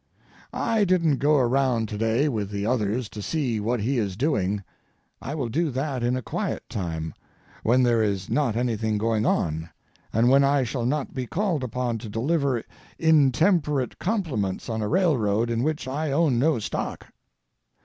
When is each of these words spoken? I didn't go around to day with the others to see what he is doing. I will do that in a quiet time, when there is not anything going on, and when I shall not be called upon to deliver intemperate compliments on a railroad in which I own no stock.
I 0.51 0.83
didn't 0.83 1.17
go 1.17 1.35
around 1.37 1.87
to 1.89 1.97
day 1.99 2.27
with 2.27 2.49
the 2.49 2.65
others 2.65 3.07
to 3.09 3.21
see 3.21 3.59
what 3.59 3.81
he 3.81 3.99
is 3.99 4.15
doing. 4.17 4.63
I 5.21 5.35
will 5.35 5.47
do 5.47 5.69
that 5.69 6.01
in 6.01 6.15
a 6.17 6.23
quiet 6.23 6.67
time, 6.69 7.13
when 7.61 7.83
there 7.83 8.01
is 8.01 8.27
not 8.27 8.55
anything 8.55 8.97
going 8.97 9.27
on, 9.27 9.69
and 10.11 10.27
when 10.31 10.43
I 10.43 10.63
shall 10.63 10.87
not 10.87 11.13
be 11.13 11.27
called 11.27 11.63
upon 11.63 11.99
to 11.99 12.09
deliver 12.09 12.63
intemperate 12.97 13.99
compliments 13.99 14.69
on 14.69 14.81
a 14.81 14.87
railroad 14.89 15.51
in 15.51 15.61
which 15.61 15.87
I 15.87 16.11
own 16.11 16.39
no 16.39 16.57
stock. 16.57 17.05